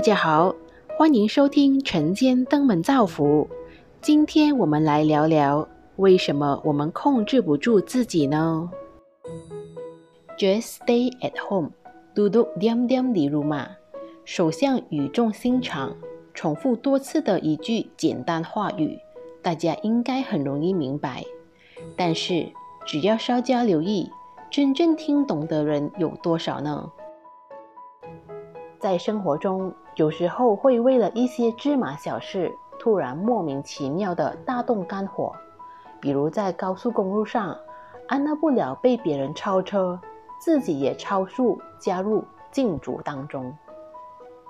[0.00, 0.54] 大家好，
[0.96, 3.46] 欢迎收听晨间登门造福。
[4.00, 8.70] 今天我们来聊聊，为什么我们控制不住自己呢
[10.38, 11.72] ？Just stay at home，
[12.14, 13.68] 嘟嘟点点的如嘛。
[14.24, 15.94] 首相语重心长，
[16.32, 18.98] 重复多次的一句简单话语，
[19.42, 21.22] 大家应该很容易明白。
[21.94, 22.50] 但是
[22.86, 24.08] 只要稍加留意，
[24.50, 26.90] 真正听懂的人有多少呢？
[28.80, 35.34] 在生活中，有时候会为了一些芝麻小事，突然莫名其妙的大动肝火。
[36.00, 37.54] 比如在高速公路上，
[38.08, 40.00] 按捺不了被别人超车，
[40.40, 43.54] 自己也超速加入竞逐当中。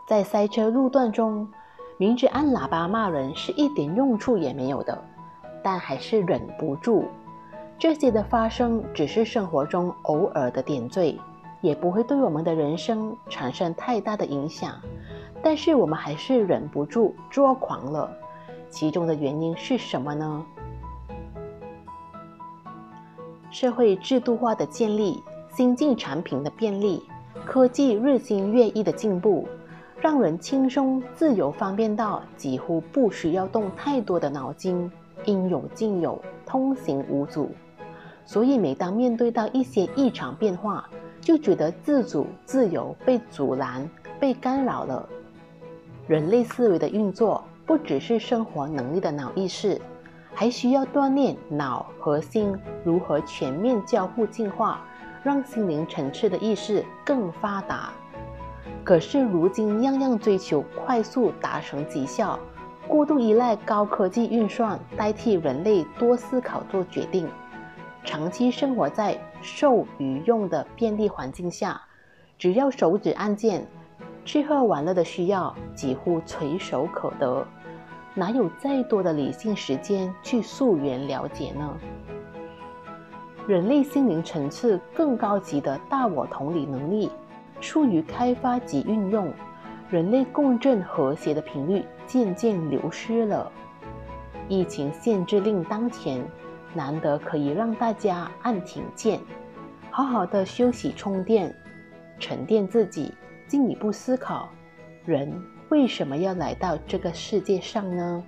[0.06, 1.48] 在塞车路段中，
[1.96, 4.96] 明知按喇叭骂人是一点用处也没有的，
[5.60, 7.04] 但还是忍不住。
[7.80, 11.18] 这些的发生只是生活中偶尔的点缀。
[11.60, 14.74] 也不会对我们的人生产生太大的影响，
[15.42, 18.10] 但是我们还是忍不住作狂了。
[18.68, 20.44] 其中的原因是什么呢？
[23.50, 27.02] 社会制度化的建立、新进产品的便利、
[27.44, 29.48] 科技日新月异的进步，
[29.98, 34.90] 让人轻松自由、方便到几乎不需要动太多的脑筋，
[35.24, 37.50] 应有尽有，通行无阻。
[38.24, 40.88] 所以，每当面对到一些异常变化，
[41.20, 43.88] 就觉得自主、自由被阻拦、
[44.20, 45.08] 被干扰了。
[46.06, 49.80] 人类思维的运作不只是生活能力的脑意识，
[50.34, 54.84] 还需要锻炼脑和心如何全面交互进化，
[55.22, 57.90] 让心灵层次的意识更发达。
[58.82, 62.38] 可是如今样样追求快速达成绩效，
[62.88, 67.28] 过度依赖高科技运算代替人类多思考做决定。
[68.02, 71.80] 长期生活在受与用的便利环境下，
[72.38, 73.66] 只要手指按键，
[74.24, 77.46] 吃喝玩乐的需要几乎垂手可得，
[78.14, 81.76] 哪有再多的理性时间去溯源了解呢？
[83.46, 87.10] 人类心灵层次更高级的大我同理能力，
[87.60, 89.32] 处于开发及运用，
[89.90, 93.50] 人类共振和谐的频率渐渐流失了。
[94.48, 96.24] 疫情限制令当前。
[96.74, 99.20] 难得可以让大家按停键，
[99.90, 101.54] 好好的休息充电，
[102.18, 103.12] 沉淀自己，
[103.46, 104.48] 进一步思考：
[105.04, 105.32] 人
[105.68, 108.24] 为什么要来到这个世界上呢？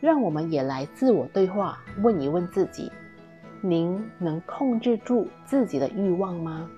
[0.00, 2.90] 让我们也来自我对话，问一问自己：
[3.60, 6.70] 您能控制住自己的欲望吗？